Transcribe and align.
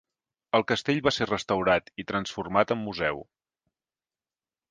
El 0.59 0.63
castell 0.69 1.01
va 1.07 1.11
ser 1.17 1.27
restaurat 1.27 1.91
i 2.03 2.07
transformat 2.11 2.73
en 2.77 2.81
museu. 2.87 3.21